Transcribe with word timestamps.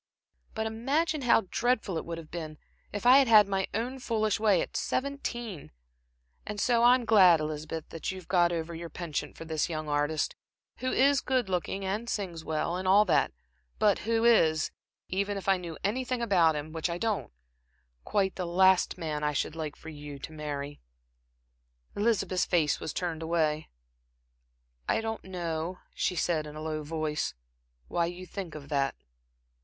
But 0.55 0.65
imagine 0.65 1.21
how 1.21 1.41
dreadful 1.51 1.95
it 1.95 2.05
would 2.05 2.17
have 2.17 2.31
been, 2.31 2.57
if 2.91 3.05
I 3.05 3.19
had 3.19 3.27
had 3.27 3.47
my 3.47 3.67
own 3.71 3.99
foolish 3.99 4.39
way 4.39 4.59
at 4.61 4.75
seventeen. 4.75 5.71
And 6.43 6.59
so 6.59 6.81
I 6.81 6.95
am 6.95 7.05
glad, 7.05 7.39
Elizabeth, 7.39 7.87
that 7.89 8.11
you 8.11 8.17
have 8.17 8.27
got 8.27 8.51
over 8.51 8.73
your 8.73 8.89
penchant 8.89 9.37
for 9.37 9.45
this 9.45 9.69
young 9.69 9.87
artist, 9.87 10.35
who 10.77 10.91
is 10.91 11.21
good 11.21 11.49
looking, 11.49 11.85
and 11.85 12.09
sings 12.09 12.43
well, 12.43 12.77
and 12.77 12.87
all 12.87 13.05
that; 13.05 13.31
but 13.77 13.99
who 13.99 14.25
is 14.25 14.71
even 15.07 15.37
if 15.37 15.47
I 15.47 15.57
knew 15.57 15.77
anything 15.83 16.19
about 16.19 16.55
him, 16.55 16.73
which 16.73 16.89
I 16.89 16.97
don't 16.97 17.31
quite 18.03 18.37
the 18.37 18.47
last 18.47 18.97
man 18.97 19.23
I 19.23 19.33
should 19.33 19.55
like 19.55 19.75
you 19.85 20.17
to 20.17 20.33
marry." 20.33 20.81
Elizabeth's 21.95 22.45
face 22.45 22.79
was 22.79 22.91
turned 22.91 23.21
away. 23.21 23.69
"I 24.89 24.99
don't 24.99 25.23
know," 25.23 25.77
she 25.93 26.15
said 26.15 26.47
in 26.47 26.55
a 26.55 26.61
low 26.61 26.81
voice, 26.81 27.35
"why 27.87 28.07
you 28.07 28.25
think 28.25 28.55
of 28.55 28.67
that." 28.69 28.95